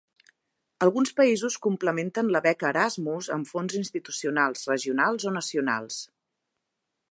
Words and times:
Alguns 0.85 1.11
països 1.19 1.57
complementen 1.65 2.31
la 2.37 2.41
beca 2.45 2.69
Erasmus 2.71 3.29
amb 3.37 3.49
fons 3.51 3.77
institucionals, 3.81 4.67
regionals 4.73 5.29
o 5.33 5.37
nacionals. 5.39 6.01